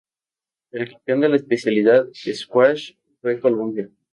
[0.71, 3.87] El campeón de la especialidad Squash fue Colombia.